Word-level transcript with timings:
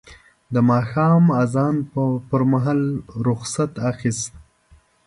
د 0.53 0.55
ماښام 0.69 1.23
اذان 1.43 1.75
پر 2.29 2.41
مهال 2.51 2.81
رخصت 3.27 3.71
اخیست. 3.91 4.33